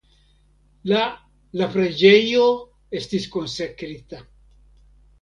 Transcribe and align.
La 0.91 1.03
la 1.61 1.69
preĝejo 1.75 2.49
estis 3.03 3.31
konsekrita. 3.39 4.27